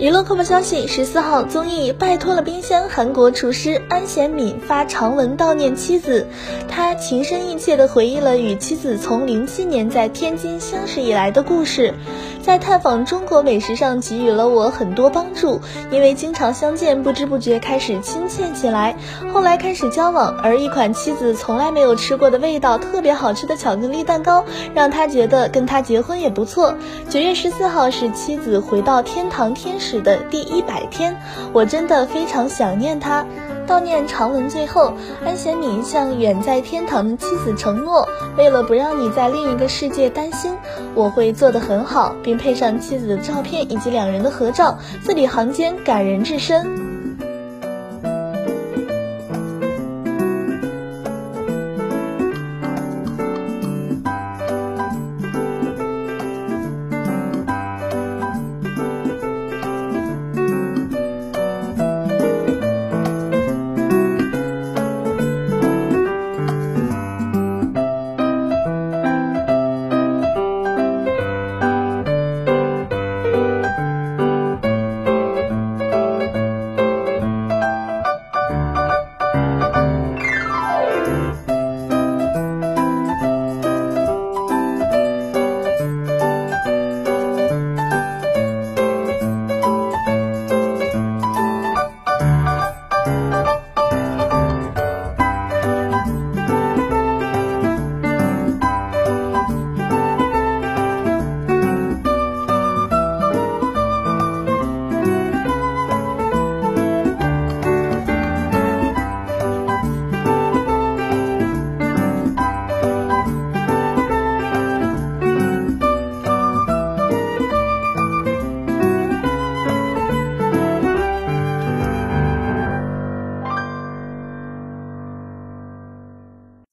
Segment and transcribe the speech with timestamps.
[0.00, 6.26] 娱乐快报消息：十四号，综艺《拜托了冰箱》韩国厨师安贤敏发长文悼念妻子，
[6.68, 11.94] 他情深意切地回忆了与妻子从零七年在天津相识以来的故事，
[12.42, 15.60] 在探访中国美食上给予了我很多帮助。
[15.92, 18.96] 因为经常相见，不知不觉开始亲切起来，
[19.32, 26.74] 后来开始交往，而一款妻子从来没有吃过的味道，特别好吃的巧克力蛋糕，让他觉得跟他结婚也不错。
[27.08, 30.04] 九月十四号是妻子回到天堂天始。
[30.04, 31.16] 的第一百天，
[31.52, 33.24] 我真的非常想念他。
[33.66, 34.92] 悼念长文最后，
[35.24, 40.54] 安贤敏向远在天堂的妻子承诺，为了不让你在另一个世界担心，
[40.94, 46.93] 我会做得很好，并配上妻子的照片以及两人的合照，字里行间感人至深。